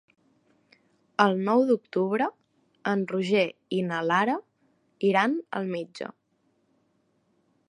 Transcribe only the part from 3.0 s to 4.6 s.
Roger i na Lara